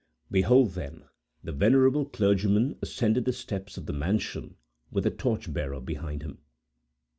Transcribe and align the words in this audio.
'"Behold, 0.31 0.71
then, 0.71 1.03
the 1.43 1.51
venerable 1.51 2.05
clergyman 2.05 2.75
ascending 2.81 3.23
the 3.25 3.31
steps 3.31 3.77
of 3.77 3.85
the 3.85 3.93
mansion, 3.93 4.55
with 4.89 5.05
a 5.05 5.11
torch 5.11 5.53
bearer 5.53 5.79
behind 5.79 6.23
him. 6.23 6.39